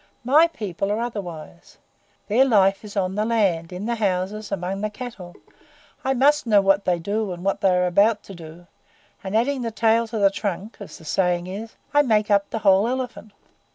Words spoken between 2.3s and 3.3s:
life is on the